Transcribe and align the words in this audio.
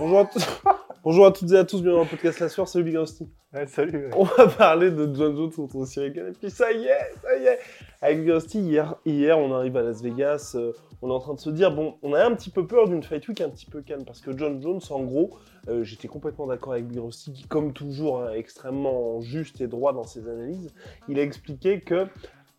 Bonjour 0.00 0.20
à, 0.20 0.24
tous. 0.24 0.62
Bonjour 1.04 1.26
à 1.26 1.30
toutes 1.30 1.52
et 1.52 1.58
à 1.58 1.64
tous, 1.66 1.82
bienvenue 1.82 1.98
dans 1.98 2.04
le 2.04 2.08
podcast 2.08 2.40
La 2.40 2.48
Sueur, 2.48 2.66
salut 2.66 2.84
Big 2.84 2.96
Rusty. 2.96 3.28
Ouais, 3.52 3.66
salut. 3.66 4.06
ouais. 4.06 4.10
On 4.16 4.24
va 4.24 4.46
parler 4.46 4.90
de 4.90 5.14
John 5.14 5.36
Jones 5.36 5.52
contre 5.52 5.84
Cyril 5.84 6.14
Gann, 6.14 6.28
et 6.28 6.32
puis 6.32 6.48
ça 6.48 6.72
y 6.72 6.86
est, 6.86 7.12
ça 7.20 7.36
y 7.36 7.44
est 7.44 7.58
Avec 8.00 8.22
Big 8.22 8.30
Rusty, 8.30 8.60
hier, 8.60 8.94
hier, 9.04 9.38
on 9.38 9.52
arrive 9.52 9.76
à 9.76 9.82
Las 9.82 10.00
Vegas, 10.00 10.52
euh, 10.54 10.72
on 11.02 11.10
est 11.10 11.12
en 11.12 11.18
train 11.18 11.34
de 11.34 11.38
se 11.38 11.50
dire, 11.50 11.70
bon, 11.70 11.96
on 12.02 12.14
a 12.14 12.24
un 12.24 12.34
petit 12.34 12.48
peu 12.48 12.66
peur 12.66 12.88
d'une 12.88 13.02
fight 13.02 13.28
week 13.28 13.42
un 13.42 13.50
petit 13.50 13.66
peu 13.66 13.82
calme, 13.82 14.06
parce 14.06 14.22
que 14.22 14.34
John 14.34 14.62
Jones, 14.62 14.80
en 14.88 15.02
gros, 15.02 15.36
euh, 15.68 15.84
j'étais 15.84 16.08
complètement 16.08 16.46
d'accord 16.46 16.72
avec 16.72 16.86
Big 16.86 16.98
Rusty, 16.98 17.34
qui, 17.34 17.46
comme 17.46 17.74
toujours, 17.74 18.26
est 18.30 18.38
extrêmement 18.38 19.20
juste 19.20 19.60
et 19.60 19.66
droit 19.66 19.92
dans 19.92 20.04
ses 20.04 20.26
analyses, 20.26 20.72
il 21.10 21.18
a 21.18 21.22
expliqué 21.22 21.82
que 21.82 22.06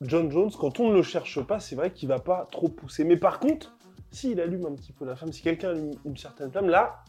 John 0.01 0.29
Jones, 0.29 0.51
quand 0.59 0.79
on 0.79 0.89
ne 0.89 0.93
le 0.93 1.01
cherche 1.01 1.41
pas, 1.41 1.59
c'est 1.59 1.75
vrai 1.75 1.89
qu'il 1.89 2.07
va 2.07 2.19
pas 2.19 2.47
trop 2.51 2.67
pousser. 2.67 3.03
Mais 3.03 3.17
par 3.17 3.39
contre, 3.39 3.75
s'il 4.11 4.39
allume 4.39 4.67
un 4.67 4.75
petit 4.75 4.91
peu 4.91 5.05
la 5.05 5.15
flamme, 5.15 5.31
si 5.31 5.41
quelqu'un 5.41 5.69
allume 5.69 5.93
une 6.05 6.17
certaine 6.17 6.51
flamme, 6.51 6.69
là, 6.69 7.03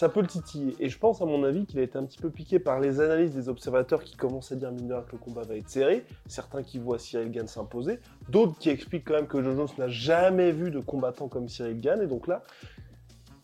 ça 0.00 0.08
peut 0.08 0.22
le 0.22 0.26
titiller. 0.26 0.74
Et 0.80 0.88
je 0.88 0.98
pense, 0.98 1.20
à 1.20 1.26
mon 1.26 1.44
avis, 1.44 1.66
qu'il 1.66 1.78
a 1.78 1.82
été 1.82 1.98
un 1.98 2.04
petit 2.04 2.16
peu 2.18 2.30
piqué 2.30 2.58
par 2.58 2.80
les 2.80 3.02
analyses 3.02 3.34
des 3.34 3.50
observateurs 3.50 4.02
qui 4.02 4.16
commencent 4.16 4.50
à 4.50 4.56
dire, 4.56 4.72
mine 4.72 4.88
que 5.06 5.12
le 5.12 5.18
combat 5.18 5.42
va 5.42 5.56
être 5.56 5.68
serré. 5.68 6.06
Certains 6.26 6.62
qui 6.62 6.78
voient 6.78 6.98
Cyril 6.98 7.30
Gann 7.30 7.46
s'imposer. 7.46 8.00
D'autres 8.30 8.56
qui 8.58 8.70
expliquent 8.70 9.04
quand 9.08 9.14
même 9.14 9.26
que 9.26 9.42
John 9.42 9.54
Jones 9.56 9.68
n'a 9.76 9.88
jamais 9.88 10.52
vu 10.52 10.70
de 10.70 10.80
combattant 10.80 11.28
comme 11.28 11.50
Cyril 11.50 11.78
Gann. 11.82 12.00
Et 12.00 12.06
donc 12.06 12.26
là, 12.28 12.42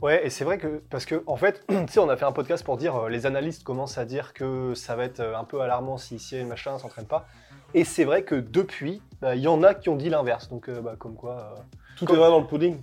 Ouais, 0.03 0.27
et 0.27 0.31
c'est 0.31 0.45
vrai 0.45 0.57
que, 0.59 0.83
parce 0.91 1.05
que, 1.07 1.23
en 1.27 1.37
fait, 1.37 1.63
tu 1.69 1.75
sais, 1.89 2.01
on 2.01 2.09
a 2.09 2.17
fait 2.17 2.25
un 2.25 2.33
podcast 2.33 2.65
pour 2.65 2.79
dire, 2.79 2.97
euh, 2.97 3.09
les 3.11 3.27
analystes 3.27 3.63
commencent 3.63 3.99
à 3.99 4.05
dire 4.07 4.33
que 4.33 4.73
ça 4.75 4.97
va 4.97 5.05
être 5.05 5.21
euh, 5.21 5.37
un 5.37 5.45
peu 5.45 5.61
alarmant 5.61 5.97
si 5.99 6.19
Cyril 6.19 6.47
machin 6.47 6.79
s'entraîne 6.79 7.07
pas. 7.07 7.27
Et 7.75 7.85
c'est 7.85 8.05
vrai 8.05 8.23
que 8.23 8.35
depuis, 8.35 9.03
bah, 9.21 9.35
il 9.37 9.43
y 9.43 9.49
en 9.49 9.63
a 9.63 9.75
qui 9.75 9.89
ont 9.91 9.97
dit 9.97 10.09
l'inverse. 10.11 10.49
Donc, 10.49 10.69
euh, 10.71 10.81
bah, 10.81 10.97
comme 10.99 11.17
quoi. 11.17 11.55
euh, 11.59 11.61
tout 11.97 12.05
Comme- 12.07 12.17
est 12.17 12.19
vrai 12.19 12.29
dans 12.29 12.41
le 12.41 12.47
pudding. 12.47 12.79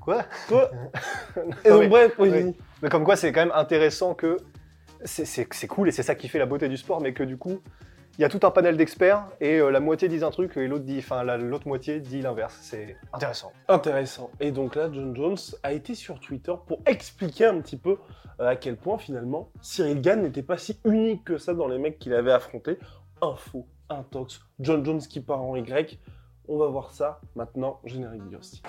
Quoi? 0.00 0.22
Quoi? 0.48 0.70
Et 1.64 1.68
donc, 1.68 1.88
bref, 1.88 2.14
oui, 2.18 2.30
oui. 2.32 2.54
Mais 2.82 2.88
comme 2.88 3.04
quoi, 3.04 3.16
c'est 3.16 3.32
quand 3.32 3.40
même 3.40 3.54
intéressant 3.54 4.14
que. 4.14 4.36
C'est 5.04 5.66
cool 5.68 5.88
et 5.88 5.92
c'est 5.92 6.02
ça 6.02 6.14
qui 6.14 6.28
fait 6.28 6.38
la 6.38 6.46
beauté 6.46 6.68
du 6.68 6.76
sport, 6.76 7.00
mais 7.00 7.12
que 7.12 7.22
du 7.22 7.36
coup, 7.36 7.60
il 8.18 8.22
y 8.22 8.24
a 8.24 8.28
tout 8.30 8.40
un 8.44 8.50
panel 8.50 8.78
d'experts 8.78 9.26
et 9.42 9.58
euh, 9.58 9.68
la 9.70 9.78
moitié 9.78 10.08
disent 10.08 10.24
un 10.24 10.30
truc 10.30 10.56
et 10.56 10.66
l'autre 10.66 10.84
dit. 10.84 10.98
Enfin, 10.98 11.22
la- 11.22 11.36
l'autre 11.36 11.68
moitié 11.68 12.00
dit 12.00 12.22
l'inverse. 12.22 12.56
C'est 12.62 12.96
intéressant. 13.12 13.52
Intéressant. 13.68 14.30
Et 14.40 14.52
donc 14.52 14.74
là, 14.74 14.88
John 14.92 15.14
Jones 15.14 15.36
a 15.62 15.72
été 15.74 15.94
sur 15.94 16.18
Twitter 16.18 16.54
pour 16.66 16.80
expliquer 16.86 17.44
un 17.44 17.60
petit 17.60 17.76
peu 17.76 17.98
euh, 18.40 18.48
à 18.48 18.56
quel 18.56 18.76
point 18.76 18.96
finalement 18.98 19.50
Cyril 19.60 20.00
Gann 20.00 20.22
n'était 20.22 20.42
pas 20.42 20.56
si 20.56 20.80
unique 20.86 21.24
que 21.24 21.36
ça 21.36 21.52
dans 21.52 21.68
les 21.68 21.78
mecs 21.78 21.98
qu'il 21.98 22.14
avait 22.14 22.32
affrontés. 22.32 22.78
Info, 23.20 23.66
intox, 23.90 24.40
John 24.60 24.84
Jones 24.84 25.00
qui 25.00 25.20
part 25.20 25.42
en 25.42 25.54
Y. 25.56 25.98
On 26.48 26.56
va 26.56 26.68
voir 26.68 26.90
ça 26.92 27.20
maintenant, 27.34 27.80
générique 27.84 28.26
du 28.28 28.36
Rusty. 28.36 28.62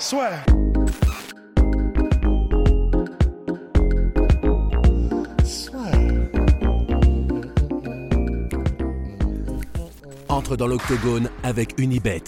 Dans 10.56 10.68
l'octogone 10.68 11.30
avec 11.44 11.78
Unibet. 11.78 12.24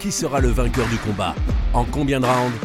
Qui 0.00 0.10
sera 0.10 0.40
le 0.40 0.48
vainqueur 0.48 0.88
du 0.88 0.96
combat 0.96 1.34
En 1.74 1.84
combien 1.84 2.18
de 2.18 2.24
rounds 2.24 2.56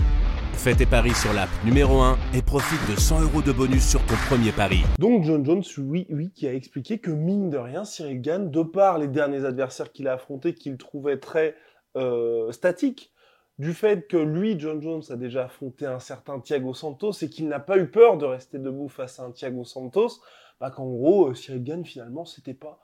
Fais 0.53 0.73
tes 0.73 0.85
paris 0.85 1.13
sur 1.13 1.33
l'app 1.33 1.49
numéro 1.65 1.99
1 1.99 2.17
et 2.33 2.41
profite 2.41 2.79
de 2.89 2.97
100 2.97 3.23
euros 3.23 3.41
de 3.41 3.51
bonus 3.51 3.85
sur 3.85 3.99
ton 4.05 4.15
premier 4.29 4.51
pari. 4.53 4.79
Donc 4.97 5.25
John 5.25 5.43
Jones, 5.45 5.63
oui, 5.77 6.07
oui, 6.09 6.31
qui 6.33 6.47
a 6.47 6.53
expliqué 6.53 6.99
que 6.99 7.11
mine 7.11 7.49
de 7.49 7.57
rien, 7.57 7.83
Cyril 7.83 8.21
Gann, 8.21 8.49
de 8.49 8.63
par 8.63 8.97
les 8.97 9.09
derniers 9.09 9.43
adversaires 9.43 9.91
qu'il 9.91 10.07
a 10.07 10.13
affrontés, 10.13 10.53
qu'il 10.53 10.77
trouvait 10.77 11.17
très 11.17 11.55
euh, 11.97 12.51
statiques, 12.53 13.11
du 13.59 13.73
fait 13.73 14.07
que 14.07 14.17
lui, 14.17 14.57
John 14.57 14.81
Jones, 14.81 15.03
a 15.09 15.15
déjà 15.15 15.45
affronté 15.45 15.85
un 15.85 15.99
certain 15.99 16.39
Thiago 16.39 16.73
Santos 16.73 17.13
et 17.21 17.29
qu'il 17.29 17.49
n'a 17.49 17.59
pas 17.59 17.77
eu 17.77 17.87
peur 17.87 18.17
de 18.17 18.25
rester 18.25 18.57
debout 18.57 18.87
face 18.87 19.19
à 19.19 19.23
un 19.23 19.31
Thiago 19.31 19.65
Santos, 19.65 20.21
bah 20.61 20.71
qu'en 20.71 20.87
gros, 20.87 21.29
euh, 21.29 21.35
Cyril 21.35 21.63
Gann, 21.63 21.85
finalement, 21.85 22.23
c'était 22.23 22.53
pas, 22.53 22.79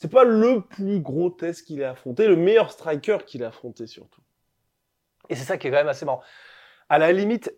c'était 0.00 0.14
pas 0.14 0.22
le 0.22 0.60
plus 0.60 1.00
gros 1.00 1.28
test 1.28 1.66
qu'il 1.66 1.80
ait 1.80 1.84
affronté, 1.84 2.28
le 2.28 2.36
meilleur 2.36 2.70
striker 2.70 3.18
qu'il 3.26 3.42
a 3.42 3.48
affronté 3.48 3.88
surtout. 3.88 4.20
Et 5.28 5.34
c'est 5.34 5.42
ça 5.42 5.58
qui 5.58 5.66
est 5.66 5.70
quand 5.72 5.76
même 5.76 5.88
assez 5.88 6.04
marrant. 6.06 6.22
À 6.88 6.98
la 6.98 7.10
limite, 7.10 7.52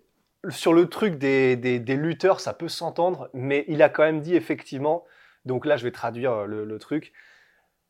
sur 0.48 0.72
le 0.72 0.88
truc 0.88 1.18
des, 1.18 1.54
des- 1.56 1.96
lutteurs, 1.96 2.40
ça 2.40 2.54
peut 2.54 2.70
s'entendre, 2.70 3.28
mais 3.34 3.66
il 3.68 3.82
a 3.82 3.90
quand 3.90 4.04
même 4.04 4.22
dit 4.22 4.34
effectivement, 4.34 5.04
donc 5.44 5.66
là 5.66 5.76
je 5.76 5.84
vais 5.84 5.90
traduire 5.92 6.32
euh, 6.32 6.46
le, 6.46 6.64
le 6.64 6.78
truc, 6.78 7.12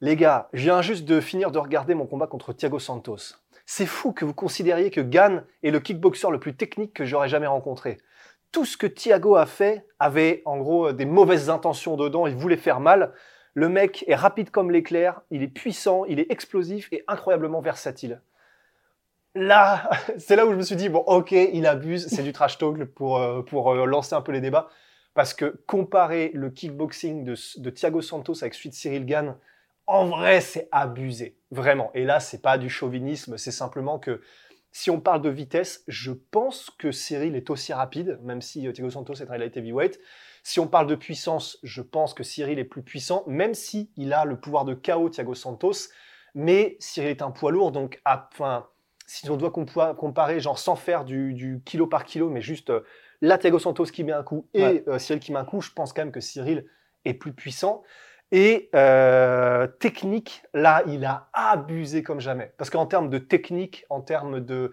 les 0.00 0.16
gars, 0.16 0.48
je 0.52 0.64
viens 0.64 0.82
juste 0.82 1.04
de 1.04 1.20
finir 1.20 1.52
de 1.52 1.58
regarder 1.60 1.94
mon 1.94 2.08
combat 2.08 2.26
contre 2.26 2.52
Thiago 2.52 2.80
Santos. 2.80 3.36
C'est 3.66 3.86
fou 3.86 4.12
que 4.12 4.24
vous 4.24 4.34
considériez 4.34 4.90
que 4.90 5.00
Gann 5.00 5.44
est 5.62 5.70
le 5.70 5.78
kickboxer 5.78 6.28
le 6.28 6.40
plus 6.40 6.56
technique 6.56 6.92
que 6.92 7.04
j'aurais 7.04 7.28
jamais 7.28 7.46
rencontré. 7.46 7.98
Tout 8.50 8.64
ce 8.64 8.76
que 8.76 8.88
Thiago 8.88 9.36
a 9.36 9.46
fait 9.46 9.86
avait 10.00 10.42
en 10.44 10.58
gros 10.58 10.90
des 10.92 11.04
mauvaises 11.04 11.50
intentions 11.50 11.96
dedans, 11.96 12.26
il 12.26 12.34
voulait 12.34 12.56
faire 12.56 12.80
mal. 12.80 13.12
Le 13.54 13.68
mec 13.68 14.04
est 14.06 14.14
rapide 14.14 14.50
comme 14.50 14.70
l'éclair, 14.70 15.22
il 15.30 15.42
est 15.42 15.48
puissant, 15.48 16.04
il 16.04 16.20
est 16.20 16.30
explosif 16.30 16.88
et 16.92 17.04
incroyablement 17.08 17.60
versatile 17.60 18.20
là, 19.34 19.90
c'est 20.18 20.36
là 20.36 20.46
où 20.46 20.52
je 20.52 20.56
me 20.56 20.62
suis 20.62 20.76
dit, 20.76 20.88
bon, 20.88 21.00
ok, 21.00 21.32
il 21.32 21.66
abuse, 21.66 22.06
c'est 22.08 22.22
du 22.22 22.32
trash 22.32 22.58
talk 22.58 22.84
pour, 22.84 23.18
euh, 23.18 23.42
pour 23.42 23.72
euh, 23.72 23.86
lancer 23.86 24.14
un 24.14 24.22
peu 24.22 24.32
les 24.32 24.40
débats. 24.40 24.68
Parce 25.14 25.34
que 25.34 25.60
comparer 25.66 26.30
le 26.34 26.50
kickboxing 26.50 27.24
de, 27.24 27.34
de 27.56 27.70
Thiago 27.70 28.00
Santos 28.00 28.42
avec 28.42 28.54
celui 28.54 28.70
de 28.70 28.74
Cyril 28.74 29.06
Gann, 29.06 29.36
en 29.86 30.06
vrai, 30.06 30.40
c'est 30.40 30.68
abusé. 30.70 31.36
Vraiment. 31.50 31.90
Et 31.94 32.04
là, 32.04 32.20
c'est 32.20 32.40
pas 32.40 32.58
du 32.58 32.70
chauvinisme, 32.70 33.36
c'est 33.36 33.50
simplement 33.50 33.98
que 33.98 34.20
si 34.70 34.88
on 34.88 35.00
parle 35.00 35.20
de 35.20 35.30
vitesse, 35.30 35.82
je 35.88 36.12
pense 36.12 36.70
que 36.78 36.92
Cyril 36.92 37.34
est 37.34 37.50
aussi 37.50 37.72
rapide, 37.72 38.20
même 38.22 38.40
si 38.40 38.68
euh, 38.68 38.72
Thiago 38.72 38.90
Santos 38.90 39.14
est 39.14 39.30
un 39.30 39.36
light 39.36 39.56
heavyweight. 39.56 39.98
Si 40.50 40.58
on 40.58 40.66
parle 40.66 40.88
de 40.88 40.96
puissance, 40.96 41.60
je 41.62 41.80
pense 41.80 42.12
que 42.12 42.24
Cyril 42.24 42.58
est 42.58 42.64
plus 42.64 42.82
puissant, 42.82 43.22
même 43.28 43.54
si 43.54 43.92
il 43.96 44.12
a 44.12 44.24
le 44.24 44.34
pouvoir 44.40 44.64
de 44.64 44.74
KO 44.74 45.08
Thiago 45.08 45.32
Santos. 45.32 45.90
Mais 46.34 46.76
Cyril 46.80 47.10
est 47.10 47.22
un 47.22 47.30
poids 47.30 47.52
lourd, 47.52 47.70
donc, 47.70 48.00
à- 48.04 48.28
enfin, 48.32 48.66
si 49.06 49.30
on 49.30 49.36
doit 49.36 49.50
compa- 49.50 49.94
comparer, 49.94 50.40
genre 50.40 50.58
sans 50.58 50.74
faire 50.74 51.04
du, 51.04 51.34
du 51.34 51.62
kilo 51.64 51.86
par 51.86 52.04
kilo, 52.04 52.30
mais 52.30 52.40
juste 52.40 52.70
euh, 52.70 52.80
là, 53.20 53.38
Thiago 53.38 53.60
Santos 53.60 53.84
qui 53.84 54.02
met 54.02 54.10
un 54.10 54.24
coup 54.24 54.48
et 54.52 54.62
Ouais. 54.64 54.84
euh, 54.88 54.98
Cyril 54.98 55.20
qui 55.20 55.30
met 55.30 55.38
un 55.38 55.44
coup, 55.44 55.60
je 55.60 55.70
pense 55.70 55.92
quand 55.92 56.02
même 56.02 56.10
que 56.10 56.20
Cyril 56.20 56.66
est 57.04 57.14
plus 57.14 57.32
puissant. 57.32 57.84
Et 58.32 58.70
euh, 58.74 59.68
technique, 59.78 60.42
là, 60.52 60.82
il 60.88 61.04
a 61.04 61.28
abusé 61.32 62.02
comme 62.02 62.18
jamais. 62.18 62.52
Parce 62.58 62.70
qu'en 62.70 62.86
termes 62.86 63.08
de 63.08 63.18
technique, 63.18 63.84
en 63.88 64.00
termes 64.00 64.40
de 64.40 64.72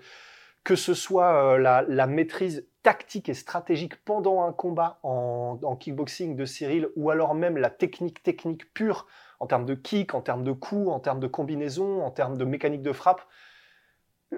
que 0.68 0.76
ce 0.76 0.94
soit 0.94 1.54
euh, 1.56 1.84
la, 1.88 2.08
maîtrise 2.08 2.68
tactique 2.84 3.30
et 3.30 3.34
stratégique 3.34 4.04
pendant 4.04 4.42
un 4.44 4.52
combat 4.52 5.00
en, 5.02 5.58
en 5.64 5.76
kickboxing 5.78 6.36
de 6.36 6.44
Cyril, 6.44 6.90
ou 6.98 7.10
alors 7.10 7.36
même 7.36 7.56
la 7.56 7.70
technique 7.70 8.22
technique 8.22 8.74
pure 8.74 9.08
en 9.40 9.48
termes 9.48 9.66
de 9.66 9.76
kick, 9.76 10.14
en 10.14 10.20
termes 10.20 10.44
de 10.44 10.52
coups, 10.52 10.90
en 10.90 11.00
termes 11.00 11.22
de 11.22 11.28
combinaison, 11.28 12.04
en 12.04 12.12
termes 12.12 12.36
de 12.36 12.44
mécanique 12.44 12.82
de 12.82 12.92
frappe, 12.92 13.22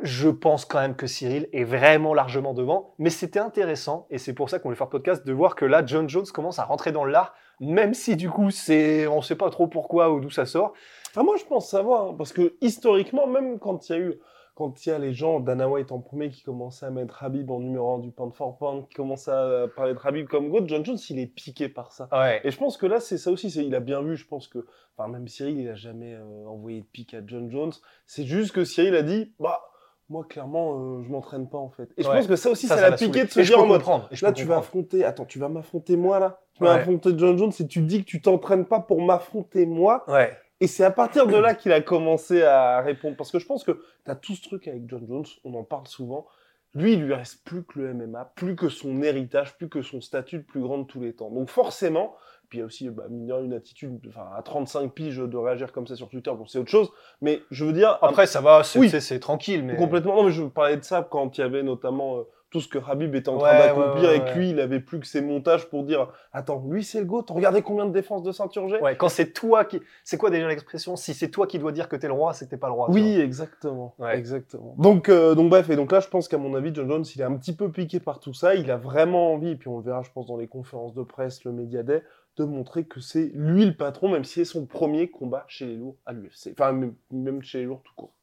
je 0.03 0.29
pense 0.29 0.66
quand 0.66 0.79
même 0.79 0.95
que 0.95 1.07
Cyril 1.07 1.50
est 1.51 1.63
vraiment 1.63 2.13
largement 2.13 2.54
devant. 2.54 2.94
Mais 3.00 3.09
c'était 3.09 3.39
intéressant, 3.39 4.06
et 4.12 4.19
c'est 4.19 4.33
pour 4.33 4.51
ça 4.51 4.59
qu'on 4.59 4.69
voulait 4.69 4.77
faire 4.77 4.86
le 4.86 4.92
podcast, 4.92 5.25
de 5.25 5.33
voir 5.33 5.56
que 5.56 5.65
là, 5.65 5.83
John 5.83 6.07
Jones 6.07 6.27
commence 6.31 6.59
à 6.59 6.63
rentrer 6.63 6.92
dans 6.92 7.06
l'art, 7.06 7.33
même 7.59 7.95
si 7.95 8.15
du 8.15 8.30
coup, 8.30 8.51
c'est, 8.51 9.07
on 9.07 9.18
ne 9.18 9.21
sait 9.24 9.36
pas 9.36 9.50
trop 9.50 9.65
pourquoi 9.65 10.12
ou 10.12 10.19
d'où 10.19 10.30
ça 10.30 10.45
sort. 10.45 10.74
Ah, 11.15 11.24
moi, 11.24 11.38
je 11.38 11.45
pense 11.45 11.71
savoir, 11.71 12.09
hein, 12.09 12.15
parce 12.15 12.33
que 12.33 12.56
historiquement, 12.62 13.25
même 13.25 13.57
quand 13.57 13.89
il 13.89 13.94
y 13.94 13.95
a 13.95 14.00
eu, 14.00 14.13
quand 14.59 14.85
il 14.85 14.89
y 14.89 14.91
a 14.91 15.00
les 15.00 15.13
gens, 15.13 15.39
Dana 15.39 15.69
White 15.69 15.91
en 15.94 16.00
premier, 16.00 16.29
qui 16.29 16.44
commençaient 16.44 16.85
à 16.85 16.89
mettre 16.91 17.23
Habib 17.23 17.50
en 17.50 17.59
numéro 17.59 17.94
1 17.95 18.00
du 18.00 18.11
pound 18.11 18.33
for 18.33 18.57
pound, 18.57 18.88
qui 18.89 18.95
commençaient 18.95 19.31
à 19.31 19.67
parler 19.73 19.94
de 19.94 20.00
Habib 20.03 20.27
comme 20.27 20.50
GOAT, 20.50 20.67
John 20.67 20.83
Jones, 20.83 20.97
il 21.09 21.17
est 21.19 21.27
piqué 21.27 21.69
par 21.69 21.94
ça. 21.94 22.09
Ouais. 22.11 22.41
Et 22.44 22.51
je 22.51 22.57
pense 22.57 22.75
que 22.75 22.85
là, 22.85 23.00
c'est 23.00 23.17
ça 23.17 23.31
aussi. 23.31 23.50
c'est- 23.50 23.65
Il 23.65 23.73
a 23.73 23.79
bien 23.79 24.01
vu, 24.01 24.17
je 24.17 24.27
pense 24.27 24.50
que. 24.50 24.65
Enfin, 24.97 25.09
même 25.09 25.27
Cyril, 25.29 25.57
il 25.61 25.69
a 25.69 25.75
jamais 25.75 26.13
euh, 26.13 26.45
envoyé 26.45 26.81
de 26.81 26.85
pique 26.85 27.13
à 27.13 27.21
John 27.25 27.50
Jones. 27.50 27.71
C'est 28.06 28.25
juste 28.25 28.51
que 28.51 28.65
Cyril 28.65 28.94
a 28.95 29.01
dit 29.01 29.33
Bah, 29.39 29.61
moi, 30.09 30.25
clairement, 30.27 30.73
euh, 30.97 31.03
je 31.03 31.09
m'entraîne 31.09 31.47
pas, 31.50 31.57
en 31.57 31.69
fait. 31.69 31.89
Et 31.95 32.03
je 32.03 32.09
Ouais. 32.09 32.17
pense 32.17 32.27
que 32.27 32.35
ça 32.35 32.50
aussi, 32.50 32.67
ça, 32.67 32.81
l'a 32.81 32.91
piqué 32.97 33.23
de 33.23 33.29
se 33.29 33.39
dire 33.39 33.59
en 33.59 33.65
mode 33.65 33.81
Là, 34.21 34.31
tu 34.33 34.44
vas 34.44 34.57
affronter. 34.57 35.06
Attends, 35.06 35.25
tu 35.25 35.39
vas 35.39 35.47
m'affronter 35.47 35.95
moi, 35.95 36.19
là 36.19 36.41
Tu 36.56 36.63
vas 36.65 36.73
Ouais. 36.73 36.79
affronter 36.81 37.11
John 37.17 37.38
Jones 37.38 37.53
et 37.59 37.67
tu 37.67 37.81
dis 37.83 38.01
que 38.03 38.09
tu 38.09 38.21
t'entraînes 38.21 38.65
pas 38.65 38.81
pour 38.81 39.01
m'affronter 39.01 39.65
moi. 39.65 40.03
Ouais. 40.09 40.35
Et 40.61 40.67
c'est 40.67 40.83
à 40.83 40.91
partir 40.91 41.27
de 41.27 41.38
là 41.38 41.56
qu'il 41.56 41.71
a 41.71 41.81
commencé 41.81 42.44
à 42.44 42.81
répondre. 42.81 43.15
Parce 43.15 43.31
que 43.31 43.39
je 43.39 43.45
pense 43.45 43.63
que 43.63 43.71
tu 44.06 44.11
as 44.11 44.15
tout 44.15 44.35
ce 44.35 44.41
truc 44.41 44.67
avec 44.67 44.83
John 44.88 45.06
Jones, 45.07 45.25
on 45.44 45.53
en 45.53 45.63
parle 45.63 45.88
souvent. 45.88 46.27
Lui, 46.75 46.94
il 46.94 47.03
lui 47.03 47.13
reste 47.13 47.44
plus 47.45 47.63
que 47.63 47.79
le 47.79 47.94
MMA, 47.94 48.33
plus 48.35 48.56
que 48.56 48.69
son 48.69 49.01
héritage, 49.01 49.57
plus 49.57 49.69
que 49.69 49.81
son 49.81 50.01
statut 50.01 50.38
de 50.38 50.44
plus 50.44 50.61
grand 50.61 50.79
de 50.79 50.83
tous 50.83 51.01
les 51.01 51.13
temps. 51.13 51.31
Donc 51.31 51.50
forcément, 51.50 52.15
puis 52.50 52.57
il 52.57 52.61
y 52.61 52.63
a 52.63 52.65
aussi, 52.65 52.89
bah, 52.89 53.06
une 53.09 53.53
attitude, 53.53 54.00
enfin, 54.07 54.27
à 54.35 54.41
35 54.41 54.91
piges 54.94 55.17
de 55.17 55.38
réagir 55.38 55.71
comme 55.71 55.88
ça 55.88 55.95
sur 55.95 56.09
Twitter, 56.09 56.31
bon, 56.31 56.47
c'est 56.47 56.57
autre 56.57 56.69
chose. 56.69 56.91
Mais 57.21 57.41
je 57.51 57.63
veux 57.63 57.73
dire. 57.73 58.00
Après, 58.01 58.25
ça 58.27 58.41
va, 58.41 58.63
c'est 58.63 59.19
tranquille. 59.19 59.63
Mais... 59.63 59.75
Complètement. 59.75 60.15
Non, 60.15 60.23
mais 60.23 60.31
je 60.31 60.44
parlais 60.44 60.77
de 60.77 60.83
ça 60.83 61.07
quand 61.09 61.38
il 61.38 61.41
y 61.41 61.44
avait 61.44 61.63
notamment 61.63 62.17
euh, 62.17 62.23
tout 62.50 62.62
ce 62.62 62.68
que 62.68 62.80
Habib 62.80 63.13
était 63.13 63.30
en 63.30 63.38
train 63.38 63.57
d'accomplir 63.57 64.12
et 64.12 64.25
que 64.25 64.38
lui, 64.38 64.50
il 64.50 64.60
avait 64.60 64.80
plus 64.80 65.00
que 65.00 65.06
ses 65.06 65.22
montages 65.22 65.69
pour 65.69 65.84
dire 65.84 66.12
Attends, 66.34 66.66
lui, 66.68 66.84
c'est 66.84 67.00
le 67.00 67.06
GOAT, 67.06 67.25
regardez 67.30 67.62
combien 67.62 67.86
de 67.86 67.92
défenses 67.92 68.24
de 68.24 68.31
ceinture 68.31 68.68
j'ai. 68.68 68.80
Ouais, 68.80 68.96
quand 68.96 69.10
c'est 69.10 69.34
toi 69.34 69.66
qui. 69.66 69.80
C'est 70.04 70.18
quoi 70.18 70.30
déjà 70.30 70.48
l'expression? 70.48 70.96
Si 70.96 71.13
c'est 71.13 71.30
toi 71.30 71.46
qui 71.46 71.60
dois 71.60 71.72
dire 71.72 71.88
que 71.88 71.96
t'es 71.96 72.07
le 72.07 72.13
roi, 72.13 72.34
c'est 72.34 72.46
que 72.46 72.51
t'es 72.51 72.57
pas 72.57 72.68
le 72.68 72.74
roi. 72.74 72.90
Oui, 72.90 73.19
exactement. 73.19 73.96
exactement. 74.12 74.75
Donc, 74.78 75.10
euh, 75.10 75.36
donc, 75.36 75.50
bref, 75.50 75.69
et 75.69 75.75
donc 75.75 75.92
là, 75.92 76.00
je 76.00 76.07
pense 76.07 76.28
qu'à 76.28 76.38
mon 76.38 76.56
avis, 76.56 76.74
John 76.74 76.90
Jones, 76.90 77.06
il 77.16 77.22
est 77.22 77.25
un 77.25 77.36
petit 77.36 77.54
peu 77.54 77.72
piqué 77.72 78.00
par 78.00 78.19
tout 78.19 78.34
ça. 78.34 78.56
Il 78.56 78.72
a 78.72 78.78
vraiment 78.78 79.34
envie, 79.34 79.52
et 79.52 79.56
puis 79.56 79.68
on 79.68 79.78
le 79.78 79.84
verra, 79.84 80.02
je 80.02 80.12
pense, 80.12 80.25
dans 80.25 80.38
les 80.38 80.48
conférences 80.48 80.94
de 80.95 81.04
presse, 81.04 81.44
le 81.44 81.52
Media 81.52 81.84
Day, 81.84 82.04
de 82.38 82.45
montrer 82.45 82.86
que 82.86 83.00
c'est 83.00 83.31
lui 83.36 83.66
le 83.66 83.75
patron, 83.75 84.10
même 84.10 84.24
si 84.24 84.36
c'est 84.36 84.45
son 84.45 84.66
premier 84.66 85.10
combat 85.10 85.45
chez 85.48 85.66
les 85.66 85.75
lourds 85.75 85.98
à 86.06 86.13
l'UFC. 86.13 86.54
Enfin, 86.54 86.72
même 87.12 87.44
chez 87.44 87.60
les 87.60 87.66
lourds 87.66 87.84
tout 87.84 87.94
court. 87.95 88.13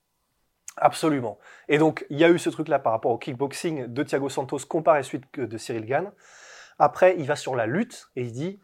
Absolument. 0.76 1.38
Et 1.69 1.78
donc, 1.78 2.05
il 2.11 2.19
y 2.19 2.25
a 2.25 2.28
eu 2.28 2.38
ce 2.38 2.50
truc-là 2.50 2.78
par 2.78 2.93
rapport 2.93 3.11
au 3.11 3.19
kickboxing 3.19 3.87
de 3.87 4.02
Thiago 4.02 4.28
Santos 4.28 4.61
comparé 4.69 5.02
suite 5.02 5.25
de 5.38 5.58
Cyril 5.58 5.87
Gann. 5.87 6.12
Après, 6.78 7.17
il 7.19 7.25
va 7.25 7.37
sur 7.37 7.56
la 7.56 7.67
lutte 7.67 8.08
et 8.17 8.23
il 8.23 8.32
dit 8.32 8.61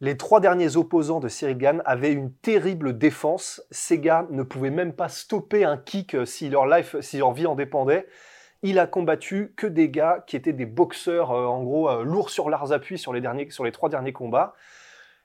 les 0.00 0.18
trois 0.18 0.40
derniers 0.40 0.76
opposants 0.76 1.20
de 1.20 1.28
Cyril 1.28 1.56
Gann 1.56 1.82
avaient 1.86 2.12
une 2.12 2.30
terrible 2.30 2.98
défense. 2.98 3.62
Ces 3.70 3.98
gars 3.98 4.26
ne 4.28 4.42
pouvaient 4.42 4.70
même 4.70 4.92
pas 4.92 5.08
stopper 5.08 5.64
un 5.64 5.78
kick 5.78 6.14
euh, 6.14 6.26
si 6.26 6.50
leur, 6.50 6.66
vie 7.32 7.46
en 7.46 7.54
dépendait. 7.54 8.06
Il 8.62 8.78
a 8.78 8.86
combattu 8.86 9.54
que 9.56 9.66
des 9.66 9.88
gars 9.88 10.22
qui 10.26 10.36
étaient 10.36 10.52
des 10.52 10.66
boxeurs, 10.66 11.30
euh, 11.30 11.46
en 11.46 11.62
gros, 11.62 11.88
euh, 11.88 12.04
lourds 12.04 12.28
sur 12.28 12.50
leurs 12.50 12.72
appuis 12.72 12.98
sur 12.98 13.14
les, 13.14 13.22
derniers, 13.22 13.48
sur 13.48 13.64
les 13.64 13.72
trois 13.72 13.88
derniers 13.88 14.12
combats. 14.12 14.52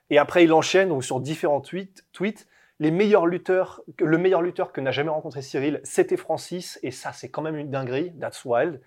Et 0.08 0.16
après, 0.16 0.44
il 0.44 0.52
enchaîne 0.54 0.88
donc, 0.88 1.04
sur 1.04 1.20
différents 1.20 1.60
tweets 1.60 2.48
les 2.82 2.90
meilleurs 2.90 3.26
lutteurs, 3.26 3.80
le 4.00 4.18
meilleur 4.18 4.42
lutteur 4.42 4.72
que 4.72 4.80
n'a 4.80 4.90
jamais 4.90 5.10
rencontré 5.10 5.40
Cyril, 5.40 5.80
c'était 5.84 6.16
Francis. 6.16 6.80
Et 6.82 6.90
ça, 6.90 7.12
c'est 7.12 7.28
quand 7.28 7.40
même 7.40 7.54
une 7.54 7.70
dinguerie. 7.70 8.12
That's 8.18 8.44
wild. 8.44 8.80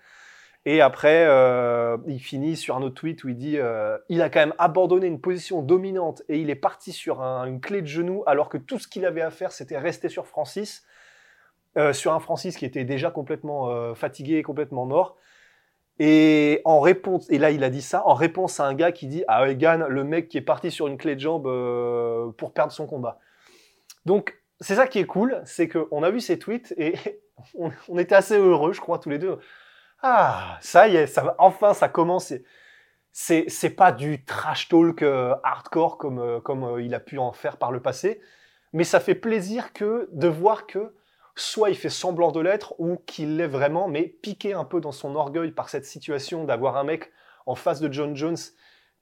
Et 0.66 0.82
après, 0.82 1.24
euh, 1.26 1.96
il 2.06 2.18
finit 2.18 2.56
sur 2.56 2.76
un 2.76 2.82
autre 2.82 2.96
tweet 2.96 3.24
où 3.24 3.30
il 3.30 3.36
dit 3.36 3.56
euh, 3.56 3.96
il 4.10 4.20
a 4.20 4.28
quand 4.28 4.40
même 4.40 4.52
abandonné 4.58 5.06
une 5.06 5.18
position 5.18 5.62
dominante 5.62 6.22
et 6.28 6.38
il 6.38 6.50
est 6.50 6.56
parti 6.56 6.92
sur 6.92 7.22
une 7.22 7.58
clé 7.58 7.80
de 7.80 7.86
genou 7.86 8.22
alors 8.26 8.50
que 8.50 8.58
tout 8.58 8.78
ce 8.78 8.86
qu'il 8.86 9.06
avait 9.06 9.22
à 9.22 9.30
faire, 9.30 9.50
c'était 9.50 9.78
rester 9.78 10.10
sur 10.10 10.26
Francis, 10.26 10.84
euh, 11.78 11.94
sur 11.94 12.12
un 12.12 12.20
Francis 12.20 12.58
qui 12.58 12.66
était 12.66 12.84
déjà 12.84 13.10
complètement 13.10 13.94
fatigué 13.94 14.36
et 14.36 14.42
complètement 14.42 14.84
mort. 14.84 15.16
Et 16.00 16.60
en 16.66 16.80
réponse, 16.80 17.30
et 17.30 17.38
là 17.38 17.50
il 17.50 17.64
a 17.64 17.70
dit 17.70 17.80
ça 17.80 18.06
en 18.06 18.12
réponse 18.12 18.60
à 18.60 18.66
un 18.66 18.74
gars 18.74 18.92
qui 18.92 19.06
dit 19.06 19.24
ah 19.26 19.48
Egan, 19.48 19.86
le 19.88 20.04
mec 20.04 20.28
qui 20.28 20.36
est 20.36 20.42
parti 20.42 20.70
sur 20.70 20.86
une 20.86 20.98
clé 20.98 21.14
de 21.14 21.20
jambe 21.20 21.44
pour 22.36 22.52
perdre 22.52 22.72
son 22.72 22.86
combat. 22.86 23.20
Donc 24.06 24.40
c'est 24.60 24.76
ça 24.76 24.86
qui 24.86 25.00
est 25.00 25.06
cool, 25.06 25.42
c'est 25.44 25.68
qu'on 25.68 26.02
a 26.02 26.10
vu 26.10 26.20
ces 26.20 26.38
tweets 26.38 26.72
et 26.78 26.94
on, 27.54 27.98
était 27.98 28.14
assez 28.14 28.38
heureux, 28.38 28.72
je 28.72 28.80
crois 28.80 28.98
tous 28.98 29.10
les 29.10 29.18
deux. 29.18 29.38
Ah 30.02 30.58
ça 30.62 30.88
y 30.88 30.96
est, 30.96 31.06
ça 31.06 31.34
enfin 31.38 31.74
ça 31.74 31.88
commence. 31.88 32.32
C'est 33.12 33.44
c'est 33.48 33.70
pas 33.70 33.92
du 33.92 34.24
trash 34.24 34.68
talk 34.68 35.02
euh, 35.02 35.34
hardcore 35.42 35.98
comme 35.98 36.18
euh, 36.18 36.40
comme 36.40 36.80
il 36.80 36.94
a 36.94 37.00
pu 37.00 37.18
en 37.18 37.32
faire 37.32 37.56
par 37.56 37.72
le 37.72 37.80
passé, 37.80 38.20
mais 38.72 38.84
ça 38.84 39.00
fait 39.00 39.14
plaisir 39.14 39.70
de 39.80 40.28
voir 40.28 40.66
que 40.66 40.94
soit 41.34 41.70
il 41.70 41.76
fait 41.76 41.90
semblant 41.90 42.30
de 42.30 42.40
l'être 42.40 42.74
ou 42.78 42.96
qu'il 43.06 43.36
l'est 43.36 43.46
vraiment, 43.46 43.88
mais 43.88 44.04
piqué 44.04 44.52
un 44.52 44.64
peu 44.64 44.80
dans 44.80 44.92
son 44.92 45.14
orgueil 45.16 45.50
par 45.50 45.68
cette 45.68 45.84
situation 45.84 46.44
d'avoir 46.44 46.76
un 46.76 46.84
mec 46.84 47.10
en 47.44 47.54
face 47.54 47.80
de 47.80 47.92
John 47.92 48.14
Jones 48.16 48.36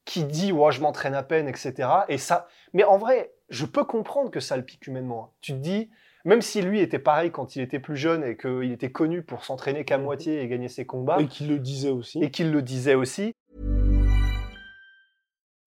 qui 0.05 0.25
dit 0.25 0.53
ouais 0.53 0.73
je 0.73 0.81
m'entraîne 0.81 1.15
à 1.15 1.23
peine 1.23 1.49
etc 1.49 1.89
et 2.09 2.19
ça 2.19 2.49
mais 2.73 2.85
en 2.85 2.99
vrai 2.99 3.33
je 3.49 3.65
peux 3.65 3.85
comprendre 3.85 4.31
que 4.31 4.41
ça 4.41 4.57
le 4.57 4.65
pique 4.65 4.87
humainement 4.87 5.33
tu 5.41 5.53
te 5.53 5.59
dis 5.59 5.91
même 6.25 6.41
si 6.41 6.63
lui 6.63 6.81
était 6.81 6.99
pareil 6.99 7.31
quand 7.31 7.55
il 7.55 7.61
était 7.61 7.79
plus 7.79 7.97
jeune 7.97 8.25
et 8.25 8.37
qu'il 8.37 8.73
était 8.73 8.91
connu 8.91 9.23
pour 9.23 9.45
s'entraîner 9.45 9.85
qu'à 9.85 9.99
mhm. 9.99 10.05
moitié 10.05 10.41
et 10.41 10.49
gagner 10.49 10.69
ses 10.69 10.87
combats. 10.87 11.21
Et 11.21 11.27
qu'il 11.27 11.49
le 11.49 11.59
disait 11.59 11.91
aussi. 11.91 12.19
Et 12.23 12.31
qu'il 12.31 12.51
le 12.51 12.63
disait 12.63 12.95
aussi. 12.95 13.35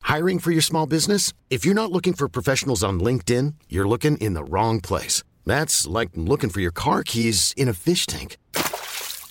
Hiring 0.10 0.40
for 0.40 0.52
your 0.52 0.64
small 0.64 0.88
business? 0.88 1.34
If 1.52 1.64
you're 1.64 1.76
not 1.76 1.92
looking 1.92 2.16
for 2.16 2.28
professionals 2.28 2.84
on 2.84 2.98
LinkedIn 3.00 3.54
you're 3.70 3.88
looking 3.88 4.18
in 4.20 4.34
the 4.34 4.44
wrong 4.50 4.82
place. 4.82 5.24
That's 5.46 5.86
like 5.86 6.10
looking 6.16 6.50
for 6.50 6.60
your 6.60 6.72
car 6.72 7.04
keys 7.04 7.54
in 7.56 7.70
a 7.70 7.74
fish 7.74 8.08
tank. 8.08 8.38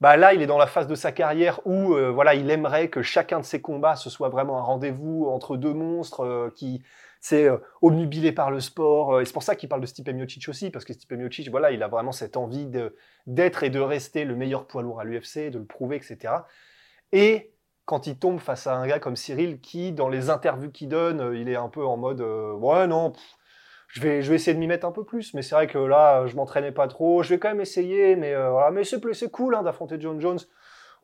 Bah 0.00 0.16
là, 0.16 0.34
il 0.34 0.42
est 0.42 0.46
dans 0.46 0.58
la 0.58 0.66
phase 0.66 0.86
de 0.86 0.94
sa 0.94 1.12
carrière 1.12 1.60
où 1.66 1.94
euh, 1.94 2.10
voilà, 2.10 2.34
il 2.34 2.50
aimerait 2.50 2.88
que 2.88 3.02
chacun 3.02 3.40
de 3.40 3.44
ses 3.44 3.60
combats 3.62 3.96
ce 3.96 4.10
soit 4.10 4.28
vraiment 4.28 4.58
un 4.58 4.62
rendez-vous 4.62 5.26
entre 5.28 5.56
deux 5.56 5.72
monstres 5.72 6.24
euh, 6.24 6.50
qui 6.54 6.82
c'est 7.20 7.48
euh, 7.48 8.32
par 8.32 8.50
le 8.50 8.60
sport. 8.60 9.20
et 9.20 9.24
c'est 9.24 9.32
pour 9.32 9.42
ça 9.42 9.56
qu'il 9.56 9.68
parle 9.68 9.80
de 9.80 9.86
Stipe 9.86 10.10
Miocic 10.10 10.46
aussi, 10.48 10.70
parce 10.70 10.84
que 10.84 10.92
Stipe 10.92 11.12
Miocic, 11.12 11.50
voilà, 11.50 11.70
il 11.70 11.82
a 11.82 11.88
vraiment 11.88 12.12
cette 12.12 12.36
envie 12.36 12.68
d'être 13.26 13.62
et 13.62 13.70
de 13.70 13.80
rester 13.80 14.26
le 14.26 14.36
meilleur 14.36 14.66
poids 14.66 14.82
lourd 14.82 15.00
à 15.00 15.04
l'UFC, 15.04 15.50
de 15.50 15.58
le 15.58 15.64
prouver, 15.64 15.96
etc. 15.96 16.34
Et 17.12 17.54
quand 17.86 18.06
il 18.06 18.18
tombe 18.18 18.40
face 18.40 18.66
à 18.66 18.76
un 18.76 18.86
gars 18.86 18.98
comme 18.98 19.16
Cyril, 19.16 19.60
qui, 19.60 19.92
dans 19.92 20.10
les 20.10 20.28
interviews 20.28 20.70
qu'il 20.70 20.88
donne, 20.88 21.34
il 21.34 21.48
est 21.48 21.56
un 21.56 21.70
peu 21.70 21.86
en 21.86 21.96
mode 21.96 22.20
Ouais, 22.20 22.86
non, 22.86 23.14
je 23.94 24.00
vais, 24.00 24.22
je 24.22 24.28
vais 24.28 24.34
essayer 24.34 24.54
de 24.54 24.58
m'y 24.58 24.66
mettre 24.66 24.86
un 24.86 24.90
peu 24.90 25.04
plus. 25.04 25.34
Mais 25.34 25.42
c'est 25.42 25.54
vrai 25.54 25.68
que 25.68 25.78
là, 25.78 26.26
je 26.26 26.34
m'entraînais 26.34 26.72
pas 26.72 26.88
trop. 26.88 27.22
Je 27.22 27.28
vais 27.28 27.38
quand 27.38 27.48
même 27.48 27.60
essayer, 27.60 28.16
mais 28.16 28.34
euh, 28.34 28.50
voilà. 28.50 28.72
Mais 28.72 28.82
c'est, 28.82 29.30
cool 29.30 29.54
hein, 29.54 29.62
d'affronter 29.62 29.96
John 30.00 30.20
Jones. 30.20 30.40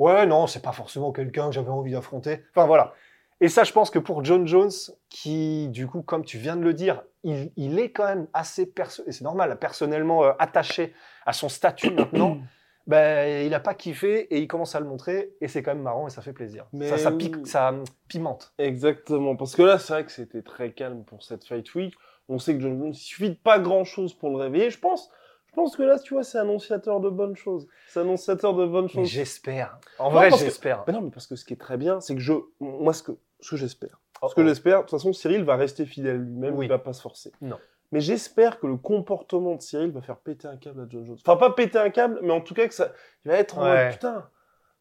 Ouais, 0.00 0.26
non, 0.26 0.48
c'est 0.48 0.62
pas 0.62 0.72
forcément 0.72 1.12
quelqu'un 1.12 1.46
que 1.46 1.52
j'avais 1.52 1.70
envie 1.70 1.92
d'affronter. 1.92 2.42
Enfin 2.50 2.66
voilà. 2.66 2.92
Et 3.40 3.48
ça, 3.48 3.62
je 3.62 3.72
pense 3.72 3.90
que 3.90 4.00
pour 4.00 4.24
John 4.24 4.44
Jones, 4.46 4.72
qui, 5.08 5.68
du 5.68 5.86
coup, 5.86 6.02
comme 6.02 6.24
tu 6.24 6.38
viens 6.38 6.56
de 6.56 6.62
le 6.62 6.74
dire, 6.74 7.04
il, 7.22 7.52
il 7.56 7.78
est 7.78 7.92
quand 7.92 8.06
même 8.06 8.26
assez, 8.32 8.66
perso 8.66 9.04
et 9.06 9.12
c'est 9.12 9.24
normal, 9.24 9.56
personnellement 9.60 10.24
euh, 10.24 10.32
attaché 10.40 10.92
à 11.26 11.32
son 11.32 11.48
statut 11.48 11.90
maintenant, 11.90 12.38
ben, 12.88 13.44
il 13.44 13.50
n'a 13.50 13.60
pas 13.60 13.74
kiffé 13.74 14.22
et 14.34 14.40
il 14.40 14.48
commence 14.48 14.74
à 14.74 14.80
le 14.80 14.86
montrer 14.86 15.32
et 15.40 15.46
c'est 15.46 15.62
quand 15.62 15.74
même 15.74 15.84
marrant 15.84 16.08
et 16.08 16.10
ça 16.10 16.22
fait 16.22 16.32
plaisir. 16.32 16.66
Mais 16.72 16.88
ça, 16.88 16.98
ça, 16.98 17.12
pique, 17.12 17.46
ça 17.46 17.72
pimente. 18.08 18.52
Exactement, 18.58 19.36
parce 19.36 19.54
que 19.54 19.62
là, 19.62 19.78
c'est 19.78 19.92
vrai 19.92 20.04
que 20.04 20.12
c'était 20.12 20.42
très 20.42 20.72
calme 20.72 21.04
pour 21.04 21.22
cette 21.22 21.44
Fight 21.44 21.72
Week. 21.76 21.94
On 22.30 22.38
sait 22.38 22.54
que 22.54 22.60
John 22.60 22.78
Jones, 22.78 22.92
il 22.92 22.94
suffit 22.94 23.30
de 23.30 23.34
pas 23.34 23.58
grand 23.58 23.84
chose 23.84 24.14
pour 24.14 24.30
le 24.30 24.36
réveiller. 24.36 24.70
Je 24.70 24.78
pense, 24.78 25.10
je 25.48 25.52
pense 25.52 25.76
que 25.76 25.82
là, 25.82 25.98
tu 25.98 26.14
vois, 26.14 26.22
c'est 26.22 26.38
annonciateur 26.38 27.00
de 27.00 27.10
bonnes 27.10 27.36
choses. 27.36 27.66
C'est 27.88 28.00
annonciateur 28.00 28.54
de 28.54 28.66
bonnes 28.66 28.88
choses. 28.88 29.08
J'espère. 29.08 29.78
En 29.98 30.10
vrai, 30.10 30.30
j'espère. 30.30 30.84
non, 30.86 31.00
mais 31.00 31.10
parce 31.10 31.26
que 31.26 31.34
ce 31.34 31.44
qui 31.44 31.54
est 31.54 31.60
très 31.60 31.76
bien, 31.76 32.00
c'est 32.00 32.14
que 32.14 32.20
je, 32.20 32.34
moi, 32.60 32.92
ce 32.92 33.02
que, 33.02 33.12
ce 33.40 33.50
que 33.50 33.56
j'espère, 33.56 34.00
ce 34.28 34.34
que 34.34 34.44
j'espère, 34.44 34.78
de 34.78 34.82
toute 34.82 34.90
façon, 34.90 35.12
Cyril 35.12 35.42
va 35.42 35.56
rester 35.56 35.86
fidèle 35.86 36.18
lui-même, 36.18 36.56
oui. 36.56 36.66
il 36.66 36.68
va 36.68 36.78
pas 36.78 36.92
se 36.92 37.00
forcer. 37.00 37.32
Non. 37.40 37.58
Mais 37.90 38.00
j'espère 38.00 38.60
que 38.60 38.68
le 38.68 38.76
comportement 38.76 39.56
de 39.56 39.60
Cyril 39.60 39.90
va 39.90 40.00
faire 40.00 40.18
péter 40.18 40.46
un 40.46 40.56
câble 40.56 40.82
à 40.82 40.86
John 40.88 41.04
Jones. 41.04 41.18
Enfin, 41.26 41.36
pas 41.36 41.50
péter 41.50 41.78
un 41.78 41.90
câble, 41.90 42.20
mais 42.22 42.32
en 42.32 42.40
tout 42.40 42.54
cas 42.54 42.68
que 42.68 42.74
ça, 42.74 42.92
il 43.24 43.32
va 43.32 43.38
être 43.38 43.58
en 43.58 43.64
mode, 43.64 43.90
putain. 43.90 44.28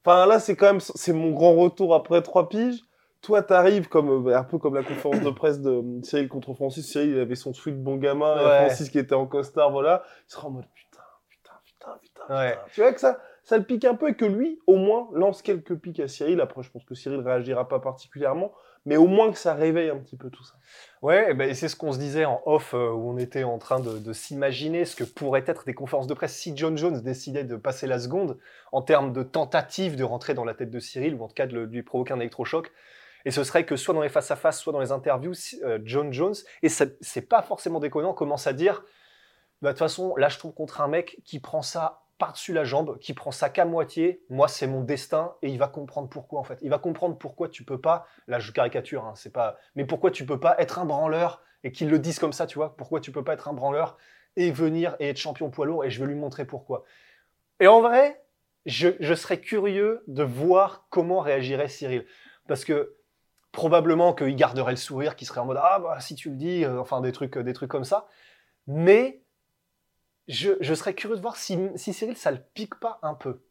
Enfin, 0.05 0.27
là, 0.27 0.39
c'est 0.39 0.55
quand 0.55 0.67
même, 0.67 0.79
c'est 0.79 1.13
mon 1.13 1.31
grand 1.31 1.55
retour 1.55 1.95
après 1.95 2.21
trois 2.21 2.47
piges 2.47 2.83
toi, 3.21 3.43
t'arrives 3.43 3.89
comme 3.89 4.27
euh, 4.27 4.37
un 4.37 4.43
peu 4.43 4.57
comme 4.57 4.75
la 4.75 4.83
conférence 4.83 5.21
de 5.21 5.29
presse 5.29 5.61
de 5.61 5.71
euh, 5.71 6.01
Cyril 6.03 6.29
contre 6.29 6.53
Francis. 6.53 6.89
Cyril, 6.89 7.09
il 7.09 7.19
avait 7.19 7.35
son 7.35 7.53
sweat 7.53 7.81
bon 7.81 7.97
gamin, 7.97 8.37
Francis 8.37 8.89
qui 8.89 8.99
était 8.99 9.15
en 9.15 9.25
costard, 9.25 9.71
voilà. 9.71 10.03
Il 10.27 10.31
sera 10.31 10.47
en 10.47 10.51
mode 10.51 10.65
putain, 10.73 11.03
putain, 11.29 11.55
putain, 11.65 11.99
putain. 12.01 12.59
Tu 12.73 12.81
vois 12.81 12.93
que 12.93 12.99
ça, 12.99 13.19
ça 13.43 13.57
le 13.57 13.63
pique 13.63 13.85
un 13.85 13.95
peu 13.95 14.09
et 14.09 14.15
que 14.15 14.25
lui, 14.25 14.59
au 14.67 14.75
moins, 14.75 15.09
lance 15.13 15.41
quelques 15.41 15.75
pics 15.75 15.99
à 15.99 16.07
Cyril. 16.07 16.39
Après, 16.39 16.63
je 16.63 16.69
pense 16.69 16.85
que 16.85 16.95
Cyril 16.95 17.19
réagira 17.19 17.67
pas 17.67 17.79
particulièrement, 17.79 18.53
mais 18.85 18.95
au 18.95 19.07
moins 19.07 19.31
que 19.31 19.37
ça 19.37 19.53
réveille 19.53 19.89
un 19.89 19.97
petit 19.97 20.15
peu 20.15 20.29
tout 20.29 20.43
ça. 20.43 20.53
Ouais, 21.01 21.31
et 21.31 21.33
ben, 21.33 21.53
c'est 21.53 21.67
ce 21.67 21.75
qu'on 21.75 21.91
se 21.91 21.97
disait 21.97 22.25
en 22.25 22.41
off 22.45 22.73
euh, 22.73 22.91
où 22.91 23.09
on 23.09 23.17
était 23.17 23.43
en 23.43 23.57
train 23.57 23.79
de, 23.79 23.97
de 23.97 24.13
s'imaginer 24.13 24.85
ce 24.85 24.95
que 24.95 25.03
pourraient 25.03 25.43
être 25.47 25.65
des 25.65 25.73
conférences 25.73 26.07
de 26.07 26.13
presse 26.13 26.35
si 26.35 26.55
John 26.55 26.77
Jones 26.77 27.01
décidait 27.01 27.43
de 27.43 27.55
passer 27.55 27.87
la 27.87 27.99
seconde 27.99 28.37
en 28.71 28.81
termes 28.81 29.11
de 29.11 29.23
tentative 29.23 29.95
de 29.95 30.03
rentrer 30.03 30.33
dans 30.33 30.45
la 30.45 30.53
tête 30.53 30.71
de 30.71 30.79
Cyril 30.79 31.15
ou 31.15 31.23
en 31.23 31.27
tout 31.27 31.33
cas 31.33 31.47
de 31.47 31.59
lui 31.59 31.83
provoquer 31.83 32.13
un 32.13 32.19
électrochoc. 32.19 32.71
Et 33.25 33.31
ce 33.31 33.43
serait 33.43 33.65
que 33.65 33.75
soit 33.75 33.93
dans 33.93 34.01
les 34.01 34.09
face-à-face, 34.09 34.59
soit 34.59 34.73
dans 34.73 34.79
les 34.79 34.91
interviews, 34.91 35.33
euh, 35.63 35.79
John 35.83 36.13
Jones, 36.13 36.35
et 36.63 36.69
c'est 36.69 37.27
pas 37.27 37.41
forcément 37.41 37.79
déconnant, 37.79 38.13
commence 38.13 38.47
à 38.47 38.53
dire 38.53 38.83
bah, 39.61 39.69
de 39.69 39.73
toute 39.73 39.79
façon, 39.79 40.15
là 40.15 40.29
je 40.29 40.37
trouve 40.37 40.53
contre 40.53 40.81
un 40.81 40.87
mec 40.87 41.19
qui 41.25 41.39
prend 41.39 41.61
ça 41.61 42.03
par-dessus 42.17 42.53
la 42.53 42.65
jambe, 42.65 42.99
qui 42.99 43.13
prend 43.13 43.31
ça 43.31 43.49
qu'à 43.49 43.65
moitié. 43.65 44.21
Moi, 44.29 44.47
c'est 44.47 44.67
mon 44.67 44.83
destin 44.83 45.33
et 45.41 45.49
il 45.49 45.57
va 45.57 45.67
comprendre 45.67 46.09
pourquoi 46.09 46.39
en 46.39 46.43
fait. 46.43 46.59
Il 46.61 46.69
va 46.69 46.77
comprendre 46.77 47.17
pourquoi 47.17 47.49
tu 47.49 47.63
peux 47.63 47.79
pas. 47.79 48.05
Là, 48.27 48.39
je 48.39 48.51
caricature, 48.51 49.05
hein, 49.05 49.13
c'est 49.15 49.31
pas. 49.31 49.57
Mais 49.75 49.85
pourquoi 49.85 50.11
tu 50.11 50.25
peux 50.25 50.39
pas 50.39 50.55
être 50.59 50.79
un 50.79 50.85
branleur 50.85 51.41
et 51.63 51.71
qu'ils 51.71 51.89
le 51.89 51.97
disent 51.97 52.19
comme 52.19 52.33
ça, 52.33 52.45
tu 52.45 52.57
vois 52.57 52.75
Pourquoi 52.75 52.99
tu 52.99 53.11
peux 53.11 53.23
pas 53.23 53.33
être 53.33 53.47
un 53.47 53.53
branleur 53.53 53.97
et 54.35 54.51
venir 54.51 54.95
et 54.99 55.09
être 55.09 55.17
champion 55.17 55.49
poids 55.49 55.65
lourd 55.65 55.85
et 55.85 55.89
je 55.89 55.99
vais 55.99 56.07
lui 56.07 56.19
montrer 56.19 56.45
pourquoi. 56.45 56.83
Et 57.61 57.67
en 57.67 57.81
vrai, 57.81 58.21
je 58.65 59.13
serais 59.13 59.39
curieux 59.39 60.03
de 60.07 60.23
voir 60.23 60.87
comment 60.89 61.21
réagirait 61.21 61.69
Cyril, 61.69 62.05
parce 62.47 62.65
que 62.65 62.95
probablement 63.51 64.13
qu'il 64.13 64.35
garderait 64.35 64.71
le 64.71 64.77
sourire, 64.77 65.15
qu'il 65.15 65.27
serait 65.27 65.39
en 65.39 65.45
mode 65.45 65.59
ah 65.61 65.79
bah 65.79 65.99
si 65.99 66.15
tu 66.15 66.29
le 66.29 66.35
dis, 66.35 66.63
euh, 66.65 66.79
enfin 66.79 67.01
des 67.01 67.11
trucs, 67.11 67.37
des 67.37 67.53
trucs 67.53 67.71
comme 67.71 67.83
ça. 67.83 68.07
Mais 68.67 69.23
je, 70.27 70.51
je 70.61 70.73
serais 70.73 70.93
curieux 70.93 71.15
de 71.15 71.21
voir 71.21 71.35
si, 71.37 71.57
si 71.75 71.93
Cyril 71.93 72.15
ça 72.15 72.31
le 72.31 72.39
pique 72.53 72.75
pas 72.79 72.99
un 73.01 73.15
peu. 73.15 73.41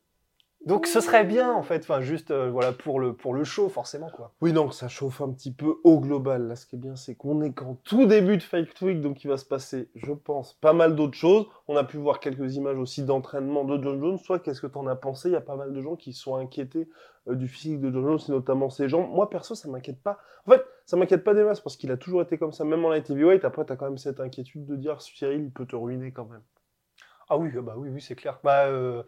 Donc 0.66 0.86
ce 0.86 1.00
serait 1.00 1.24
bien 1.24 1.52
en 1.52 1.62
fait, 1.62 1.82
enfin 1.82 2.00
juste 2.00 2.32
euh, 2.32 2.50
voilà 2.50 2.72
pour 2.72 2.98
le 2.98 3.14
pour 3.14 3.32
le 3.32 3.44
show 3.44 3.68
forcément 3.68 4.10
quoi. 4.10 4.32
Oui, 4.40 4.52
donc 4.52 4.74
ça 4.74 4.88
chauffe 4.88 5.20
un 5.20 5.30
petit 5.30 5.52
peu 5.52 5.76
au 5.84 6.00
global. 6.00 6.48
Là, 6.48 6.56
ce 6.56 6.66
qui 6.66 6.74
est 6.74 6.78
bien, 6.78 6.96
c'est 6.96 7.14
qu'on 7.14 7.40
est 7.42 7.52
qu'en 7.52 7.76
tout 7.84 8.06
début 8.06 8.36
de 8.36 8.42
Fight 8.42 8.68
Week, 8.82 9.00
donc 9.00 9.22
il 9.22 9.28
va 9.28 9.36
se 9.36 9.44
passer, 9.44 9.88
je 9.94 10.12
pense, 10.12 10.54
pas 10.54 10.72
mal 10.72 10.96
d'autres 10.96 11.16
choses. 11.16 11.46
On 11.68 11.76
a 11.76 11.84
pu 11.84 11.96
voir 11.96 12.18
quelques 12.18 12.56
images 12.56 12.76
aussi 12.76 13.04
d'entraînement 13.04 13.64
de 13.64 13.80
John 13.80 14.00
Jones. 14.00 14.18
Soit 14.18 14.40
qu'est-ce 14.40 14.60
que 14.60 14.66
t'en 14.66 14.86
as 14.88 14.96
pensé? 14.96 15.28
Il 15.28 15.32
y 15.32 15.36
a 15.36 15.40
pas 15.40 15.56
mal 15.56 15.72
de 15.72 15.80
gens 15.80 15.94
qui 15.94 16.12
sont 16.12 16.34
inquiétés 16.34 16.88
euh, 17.28 17.36
du 17.36 17.46
physique 17.46 17.80
de 17.80 17.92
John 17.92 18.04
Jones, 18.04 18.20
et 18.28 18.32
notamment 18.32 18.68
ses 18.68 18.88
jambes. 18.88 19.08
Moi, 19.10 19.30
perso, 19.30 19.54
ça 19.54 19.68
m'inquiète 19.68 20.02
pas. 20.02 20.18
En 20.44 20.50
fait, 20.50 20.64
ça 20.86 20.96
m'inquiète 20.96 21.22
pas 21.22 21.34
des 21.34 21.44
masses 21.44 21.60
parce 21.60 21.76
qu'il 21.76 21.92
a 21.92 21.96
toujours 21.96 22.20
été 22.22 22.36
comme 22.36 22.52
ça, 22.52 22.64
même 22.64 22.84
en 22.84 22.90
light 22.90 23.08
heavyweight. 23.08 23.44
Après, 23.44 23.64
t'as 23.64 23.76
quand 23.76 23.86
même 23.86 23.98
cette 23.98 24.18
inquiétude 24.18 24.66
de 24.66 24.74
dire 24.74 25.00
Cyril, 25.00 25.44
il 25.44 25.52
peut 25.52 25.66
te 25.66 25.76
ruiner 25.76 26.10
quand 26.10 26.26
même. 26.26 26.42
Ah 27.28 27.38
oui, 27.38 27.50
bah 27.62 27.74
oui, 27.76 27.90
oui, 27.90 28.00
c'est 28.00 28.16
clair. 28.16 28.40
Bah, 28.42 28.66
euh, 28.66 29.02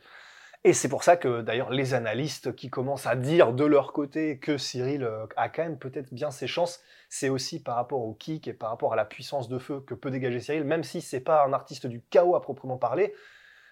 Et 0.63 0.75
c'est 0.75 0.91
pour 0.91 1.05
ça 1.05 1.17
que 1.17 1.41
d'ailleurs 1.41 1.71
les 1.71 1.95
analystes 1.95 2.55
qui 2.55 2.69
commencent 2.69 3.07
à 3.07 3.17
dire 3.17 3.55
de 3.55 3.65
leur 3.65 3.95
côté 3.95 4.39
que 4.39 4.59
Cyril 4.59 5.05
euh, 5.05 5.25
a 5.37 5.49
quand 5.49 5.63
même 5.63 5.79
peut-être 5.79 6.13
bien 6.13 6.31
ses 6.31 6.47
chances, 6.47 6.83
c'est 7.09 7.31
aussi 7.31 7.63
par 7.63 7.77
rapport 7.77 8.03
au 8.03 8.13
kick 8.13 8.47
et 8.47 8.53
par 8.53 8.69
rapport 8.69 8.93
à 8.93 8.97
la 8.97 9.07
puissance 9.07 9.49
de 9.49 9.59
feu 9.59 9.81
que 9.81 9.95
peut 9.95 10.11
dégager 10.11 10.39
Cyril, 10.39 10.65
même 10.65 10.85
si 10.85 11.01
c'est 11.01 11.21
pas 11.21 11.47
un 11.47 11.55
artiste 11.55 11.87
du 11.87 12.03
chaos 12.11 12.37
à 12.37 12.43
proprement 12.43 12.77
parler. 12.77 13.15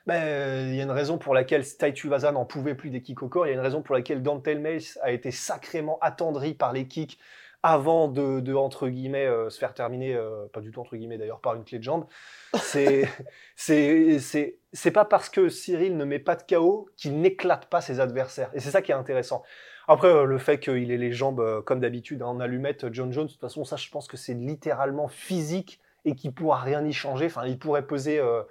Ben, 0.07 0.71
il 0.71 0.77
y 0.77 0.81
a 0.81 0.85
une 0.85 0.91
raison 0.91 1.19
pour 1.19 1.35
laquelle 1.35 1.63
Taitu 1.77 2.09
Vazan 2.09 2.33
n'en 2.33 2.47
pouvait 2.47 2.75
plus 2.75 2.89
des 2.89 3.03
kicks 3.03 3.23
au 3.23 3.29
corps. 3.29 3.47
Il 3.47 3.51
y 3.51 3.53
a 3.53 3.57
une 3.57 3.61
raison 3.61 3.83
pour 3.83 3.95
laquelle 3.95 4.23
Dante 4.23 4.49
Mace 4.49 4.99
a 5.03 5.11
été 5.11 5.31
sacrément 5.31 5.99
attendri 6.01 6.55
par 6.55 6.73
les 6.73 6.89
kicks 6.89 7.19
avant 7.63 8.09
de, 8.09 8.41
de, 8.41 8.55
entre 8.55 8.89
guillemets 8.89 9.27
euh, 9.27 9.51
se 9.51 9.59
faire 9.59 9.75
terminer, 9.75 10.15
euh, 10.15 10.47
pas 10.53 10.61
du 10.61 10.71
tout 10.71 10.81
entre 10.81 10.97
guillemets 10.97 11.19
d'ailleurs, 11.19 11.41
par 11.41 11.57
une 11.57 11.65
clé 11.65 11.79
de 11.79 11.83
jambe. 11.83 12.07
C'est 12.55 13.09
pas 14.95 15.05
parce 15.05 15.29
que 15.29 15.49
Cyril 15.49 15.97
ne 15.97 16.05
met 16.05 16.21
pas 16.21 16.37
de 16.37 16.43
KO 16.43 16.89
qu'il 16.97 17.21
n'éclate 17.21 17.67
pas 17.67 17.81
ses 17.81 18.01
adversaires. 18.01 18.51
Et 18.55 18.61
c'est 18.61 18.71
ça 18.71 18.81
qui 18.81 18.93
est 18.93 18.97
intéressant. 18.97 19.43
Après 19.89 20.09
euh, 20.09 20.25
le 20.25 20.39
fait 20.39 20.61
qu'il 20.61 20.93
ait 20.93 20.97
les 20.97 21.13
jambes 21.13 21.63
comme 21.65 21.81
d'habitude 21.81 22.23
en 22.23 22.39
allumette, 22.39 22.93
John 22.93 23.13
Jones, 23.13 23.27
de 23.27 23.33
toute 23.33 23.41
façon 23.41 23.65
ça 23.65 23.77
je 23.77 23.91
pense 23.91 24.07
que 24.07 24.17
c'est 24.17 24.35
littéralement 24.35 25.09
physique 25.09 25.81
et 26.05 26.15
qu'il 26.15 26.33
pourra 26.33 26.61
rien 26.61 26.85
y 26.85 26.93
changer. 26.93 27.27
Enfin 27.27 27.45
il 27.47 27.59
pourrait 27.59 27.87
peser 27.87 28.21
euh, 28.21 28.43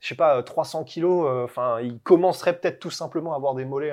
je 0.00 0.08
sais 0.08 0.16
pas 0.16 0.42
300 0.42 0.84
kilos. 0.84 1.26
Enfin 1.44 1.80
il 1.80 1.98
commencerait 2.00 2.58
peut-être 2.58 2.78
tout 2.78 2.90
simplement 2.90 3.32
à 3.32 3.36
avoir 3.36 3.54
des 3.54 3.64
mollets 3.64 3.92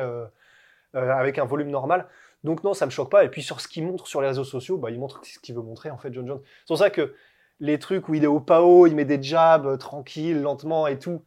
avec 0.94 1.38
un 1.38 1.46
volume 1.46 1.70
normal. 1.70 2.10
Donc 2.44 2.64
non, 2.64 2.74
ça 2.74 2.86
me 2.86 2.92
choque 2.92 3.10
pas. 3.10 3.24
Et 3.24 3.30
puis 3.30 3.42
sur 3.42 3.62
ce 3.62 3.68
qu'il 3.68 3.86
montre 3.86 4.08
sur 4.08 4.22
les 4.22 4.28
réseaux 4.28 4.44
sociaux, 4.44 4.78
bah, 4.78 4.92
il 4.92 5.00
montre 5.00 5.22
ce 5.24 5.40
qu'il 5.40 5.56
veut 5.56 5.62
montrer 5.62 5.90
en 5.90 5.98
fait, 5.98 6.14
John 6.14 6.28
Jones. 6.28 6.42
C'est 6.44 6.68
pour 6.68 6.78
ça 6.78 6.90
que 6.90 7.14
les 7.60 7.80
trucs 7.80 8.08
où 8.08 8.14
il 8.14 8.24
est 8.24 8.28
au 8.28 8.44
haut, 8.48 8.88
il 8.88 8.96
met 8.96 9.06
des 9.06 9.22
jabs 9.22 9.66
euh, 9.66 9.78
tranquille, 9.78 10.42
lentement 10.42 10.88
et 10.88 11.00
tout. 11.00 11.24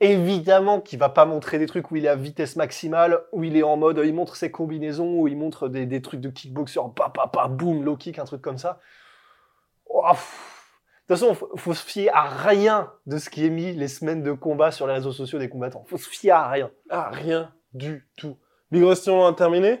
Évidemment 0.00 0.80
qu'il 0.80 0.98
va 0.98 1.10
pas 1.10 1.26
montrer 1.26 1.58
des 1.58 1.66
trucs 1.66 1.90
où 1.90 1.96
il 1.96 2.06
est 2.06 2.08
à 2.08 2.16
vitesse 2.16 2.56
maximale, 2.56 3.20
où 3.32 3.44
il 3.44 3.56
est 3.56 3.62
en 3.62 3.76
mode, 3.76 4.00
il 4.02 4.14
montre 4.14 4.34
ses 4.34 4.50
combinaisons, 4.50 5.20
où 5.20 5.28
il 5.28 5.36
montre 5.36 5.68
des, 5.68 6.02
trucs 6.02 6.20
de 6.20 6.30
kickboxer, 6.30 6.80
pa 6.96 7.10
pa 7.10 7.26
pa, 7.26 7.48
boum, 7.48 7.84
low 7.84 7.96
kick, 7.96 8.18
un 8.18 8.24
truc 8.24 8.40
comme 8.40 8.56
ça. 8.56 8.80
De 9.92 10.00
toute 10.08 10.16
façon, 11.08 11.34
faut, 11.34 11.50
faut 11.56 11.74
se 11.74 11.84
fier 11.84 12.08
à 12.14 12.28
rien 12.28 12.92
de 13.06 13.18
ce 13.18 13.28
qui 13.28 13.44
est 13.44 13.50
mis 13.50 13.72
les 13.72 13.88
semaines 13.88 14.22
de 14.22 14.32
combat 14.32 14.70
sur 14.70 14.86
les 14.86 14.94
réseaux 14.94 15.12
sociaux 15.12 15.38
des 15.38 15.50
combattants. 15.50 15.84
Faut 15.86 15.98
se 15.98 16.08
fier 16.08 16.34
à 16.34 16.48
rien. 16.48 16.70
Ah, 16.88 17.10
rien 17.10 17.52
du 17.74 18.08
tout. 18.16 18.38
Big 18.70 18.82
Rusty, 18.82 19.10
on 19.10 19.26
a 19.26 19.32
terminé? 19.32 19.80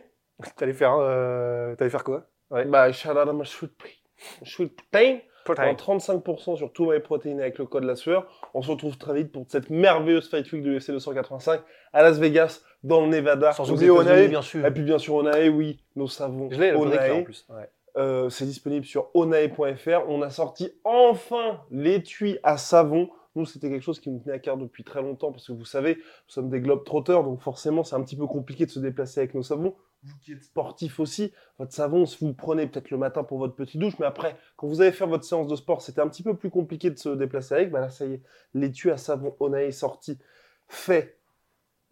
T'allais 0.56 0.72
faire, 0.72 0.96
euh, 0.98 1.74
t'allais 1.76 1.90
faire 1.90 2.04
quoi? 2.04 2.26
Ouais. 2.50 2.64
Bah, 2.64 2.90
shout 2.92 3.10
out 3.10 3.28
à 3.28 3.32
ma 3.32 3.44
sweet 3.44 3.72
pea. 3.76 4.02
Sweet 4.44 4.78
pain. 4.90 5.18
En 5.48 5.74
35% 5.74 6.56
sur 6.56 6.72
tout 6.72 6.90
MyProtein 6.90 7.38
avec 7.38 7.58
le 7.58 7.64
code 7.66 7.84
la 7.84 7.96
sueur. 7.96 8.26
On 8.54 8.62
se 8.62 8.70
retrouve 8.70 8.96
très 8.98 9.14
vite 9.14 9.32
pour 9.32 9.46
cette 9.48 9.68
merveilleuse 9.70 10.28
Fight 10.30 10.50
Week 10.52 10.62
de 10.62 10.70
l'UFC 10.70 10.90
285 10.92 11.60
à 11.92 12.02
Las 12.02 12.18
Vegas, 12.18 12.60
dans 12.84 13.00
le 13.00 13.08
Nevada. 13.08 13.52
Sans 13.52 13.70
oublier 13.72 13.90
Onae, 13.90 14.28
bien 14.28 14.42
sûr. 14.42 14.64
Et 14.64 14.70
puis 14.70 14.82
bien 14.82 14.98
sûr 14.98 15.14
Onae, 15.16 15.48
oui, 15.48 15.80
nous 15.96 16.06
savons. 16.08 16.50
Je 16.52 16.60
l'ai, 16.60 16.72
en 16.72 16.80
Onae, 16.82 17.22
plus. 17.24 17.46
Ouais. 17.48 17.68
euh, 17.96 18.28
c'est 18.28 18.44
disponible 18.44 18.84
sur 18.84 19.10
onae.fr. 19.14 20.04
On 20.08 20.22
a 20.22 20.30
sorti 20.30 20.72
enfin 20.84 21.60
l'étui 21.70 22.38
à 22.42 22.56
savon. 22.56 23.08
Nous, 23.36 23.46
c'était 23.46 23.68
quelque 23.68 23.82
chose 23.82 24.00
qui 24.00 24.10
nous 24.10 24.18
tenait 24.18 24.34
à 24.34 24.38
cœur 24.38 24.56
depuis 24.56 24.82
très 24.82 25.02
longtemps 25.02 25.30
parce 25.30 25.46
que 25.46 25.52
vous 25.52 25.64
savez, 25.64 25.96
nous 25.96 26.32
sommes 26.32 26.50
des 26.50 26.60
globetrotters, 26.60 27.22
donc 27.22 27.40
forcément, 27.40 27.84
c'est 27.84 27.94
un 27.94 28.02
petit 28.02 28.16
peu 28.16 28.26
compliqué 28.26 28.66
de 28.66 28.70
se 28.70 28.80
déplacer 28.80 29.20
avec 29.20 29.34
nos 29.34 29.42
savons. 29.42 29.74
Vous 30.02 30.16
qui 30.22 30.32
êtes 30.32 30.42
sportif 30.42 30.98
aussi, 30.98 31.32
votre 31.58 31.72
savon, 31.72 32.04
vous 32.04 32.28
le 32.28 32.34
prenez 32.34 32.66
peut-être 32.66 32.90
le 32.90 32.96
matin 32.96 33.22
pour 33.22 33.38
votre 33.38 33.54
petite 33.54 33.78
douche, 33.78 33.98
mais 33.98 34.06
après, 34.06 34.36
quand 34.56 34.66
vous 34.66 34.80
allez 34.80 34.92
faire 34.92 35.06
votre 35.06 35.24
séance 35.24 35.46
de 35.46 35.56
sport, 35.56 35.82
c'était 35.82 36.00
un 36.00 36.08
petit 36.08 36.22
peu 36.22 36.34
plus 36.34 36.50
compliqué 36.50 36.90
de 36.90 36.98
se 36.98 37.10
déplacer 37.10 37.54
avec. 37.54 37.70
Bah 37.70 37.80
là, 37.80 37.90
ça 37.90 38.06
y 38.06 38.14
est, 38.14 38.22
l'étui 38.54 38.90
à 38.90 38.96
savon 38.96 39.36
Onae 39.40 39.64
est 39.64 39.72
sorti, 39.72 40.18
fait 40.68 41.18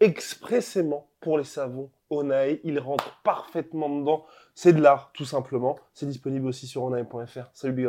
expressément 0.01 1.11
pour 1.21 1.39
les 1.39 1.45
savons 1.45 1.91
Onae. 2.11 2.61
Il 2.65 2.79
rentre 2.79 3.21
parfaitement 3.23 3.89
dedans. 3.89 4.25
C'est 4.55 4.73
de 4.73 4.81
l'art, 4.81 5.11
tout 5.13 5.25
simplement. 5.25 5.79
C'est 5.93 6.07
disponible 6.07 6.47
aussi 6.47 6.67
sur 6.67 6.85
onae.fr. 6.85 7.51
Salut 7.53 7.75
Big 7.75 7.89